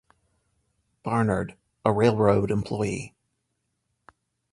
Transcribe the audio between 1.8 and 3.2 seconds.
a railroad employee.